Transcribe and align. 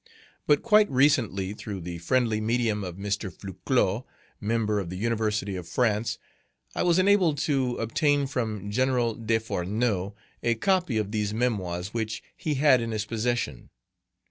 But, 0.47 0.63
quite 0.63 0.89
recently, 0.89 1.53
through 1.53 1.81
the 1.81 1.99
friendly 1.99 2.41
medium 2.41 2.83
of 2.83 2.95
Mr. 2.95 3.31
Fleutclot, 3.31 4.03
member 4.39 4.79
of 4.79 4.87
Page 4.87 4.89
vi 4.89 4.95
the 4.97 5.03
University 5.03 5.55
of 5.55 5.67
France, 5.67 6.17
I 6.73 6.81
was 6.81 6.97
enabled 6.97 7.37
to 7.43 7.75
obtain 7.77 8.25
from 8.25 8.71
General 8.71 9.13
Desfourneaux 9.13 10.15
a 10.41 10.55
copy 10.55 10.97
of 10.97 11.11
these 11.11 11.35
Memoirs 11.35 11.93
which 11.93 12.23
he 12.35 12.55
had 12.55 12.81
in 12.81 12.89
his 12.89 13.05
possession. 13.05 13.69